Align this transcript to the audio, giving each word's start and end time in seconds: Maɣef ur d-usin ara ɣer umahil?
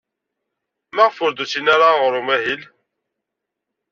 Maɣef 0.95 1.17
ur 1.23 1.31
d-usin 1.33 1.67
ara 1.73 1.87
ɣer 2.01 2.13
umahil? 2.19 2.61